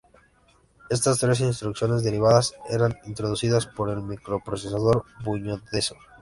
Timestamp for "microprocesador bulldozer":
4.01-5.95